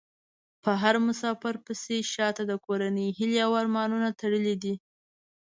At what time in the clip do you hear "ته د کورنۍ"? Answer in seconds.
2.37-3.07